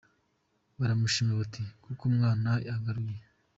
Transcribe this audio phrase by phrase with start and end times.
[0.77, 3.15] baramushima bati “Koko umwana yagaruye